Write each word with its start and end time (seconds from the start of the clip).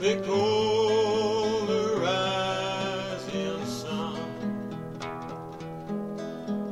they 0.00 0.16
call 0.22 1.66
the 1.66 1.96
rising 2.00 3.66
sun. 3.66 4.16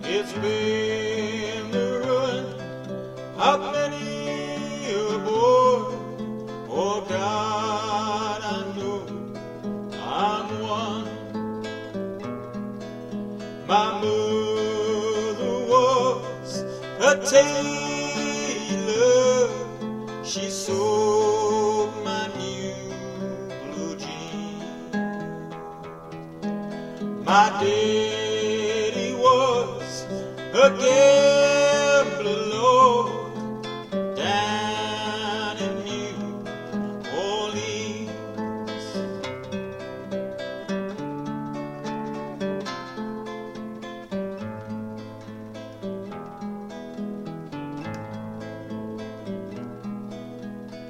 It's 0.05 0.33
been 0.35 1.71
the 1.73 2.03
ruin 2.07 2.45
of 3.37 3.61
many 3.73 4.95
a 4.95 5.19
boy. 5.19 5.97
Oh 6.71 7.05
God, 7.09 8.43
I 8.43 8.47
know 8.77 9.01
I'm 9.93 10.49
one. 10.63 11.09
My 13.67 13.87
mother 14.01 15.57
was 15.73 16.51
a 17.01 17.13
tailor. 17.29 18.25
She 20.25 20.49
sewed. 20.49 20.86
My 27.27 27.51
daddy 27.61 29.13
was 29.15 30.07
a 30.55 30.71
gambler, 30.79 32.41
Lord, 32.55 33.65
down 34.15 35.57
in 35.59 35.85
New 35.85 36.15
Orleans. 37.19 38.87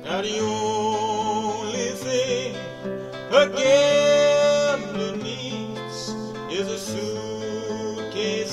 Now 0.04 0.20
the 0.20 0.38
only 0.40 1.90
thing 2.04 2.54
a 3.32 3.46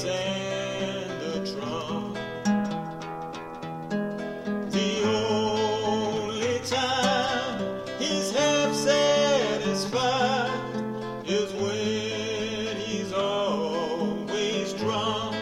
and 0.06 1.22
a 1.22 1.52
trunk. 1.52 2.18
The 4.72 5.04
only 5.06 6.60
time 6.66 7.82
he's 8.00 8.32
half 8.32 8.74
satisfied 8.76 10.52
is 11.26 11.54
when 11.54 12.78
he's 12.78 13.14
always 13.14 14.74
drunk. 14.74 15.36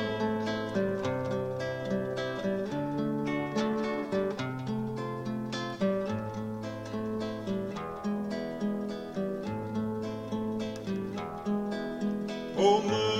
Oh, 12.57 13.10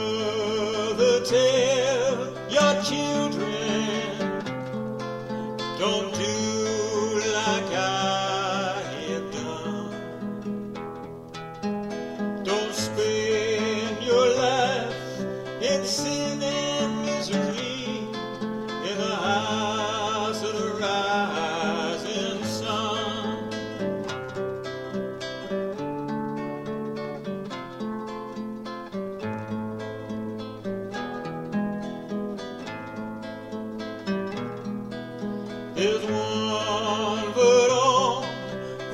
don't 5.81 6.13
do 6.13 6.30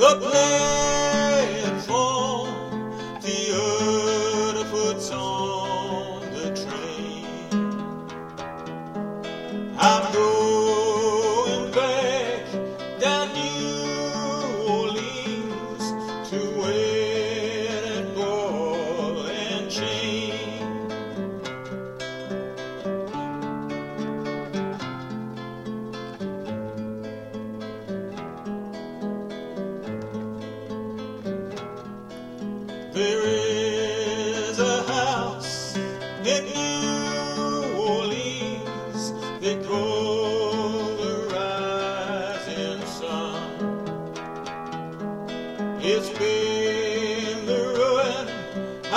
platform, 0.08 0.67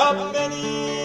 How 0.00 0.14
many 0.32 0.99